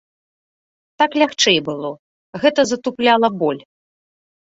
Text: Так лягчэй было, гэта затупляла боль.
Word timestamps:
Так 1.03 1.11
лягчэй 1.23 1.59
было, 1.69 1.89
гэта 2.47 2.61
затупляла 2.73 3.35
боль. 3.41 3.63